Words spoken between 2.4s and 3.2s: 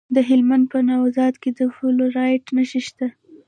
نښې شته.